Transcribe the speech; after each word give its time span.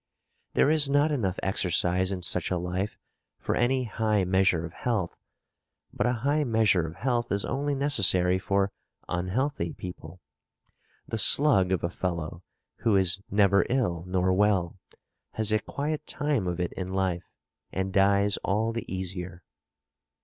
There 0.55 0.71
is 0.71 0.89
not 0.89 1.11
enough 1.11 1.37
exercise 1.43 2.11
in 2.11 2.23
such 2.23 2.49
a 2.49 2.57
life 2.57 2.97
for 3.37 3.55
any 3.55 3.83
high 3.83 4.23
measure 4.23 4.65
of 4.65 4.73
health; 4.73 5.15
but 5.93 6.07
a 6.07 6.13
high 6.25 6.43
measure 6.43 6.87
of 6.87 6.95
health 6.95 7.31
is 7.31 7.45
only 7.45 7.75
necessary 7.75 8.39
for 8.39 8.71
unhealthy 9.07 9.73
people. 9.73 10.19
The 11.07 11.19
slug 11.19 11.71
of 11.71 11.83
a 11.83 11.89
fellow, 11.91 12.41
who 12.77 12.95
is 12.95 13.21
never 13.29 13.63
ill 13.69 14.03
nor 14.07 14.33
well, 14.33 14.79
has 15.33 15.51
a 15.51 15.59
quiet 15.59 16.07
time 16.07 16.47
of 16.47 16.59
it 16.59 16.73
in 16.73 16.93
life, 16.93 17.29
and 17.71 17.93
dies 17.93 18.37
all 18.37 18.73
the 18.73 18.91
easier. 18.91 19.43